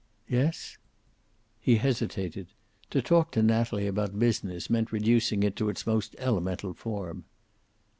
[0.27, 0.79] "Yes?"
[1.59, 2.47] He hesitated.
[2.89, 7.25] To talk to Natalie about business meant reducing it to its most elemental form.